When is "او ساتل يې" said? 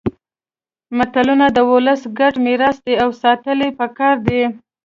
3.03-3.69